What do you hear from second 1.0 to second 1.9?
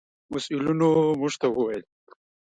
موږ ته و ویل: